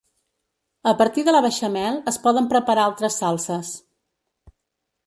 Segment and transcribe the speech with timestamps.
[0.91, 3.73] A partir de la beixamel es poden preparar altres salses.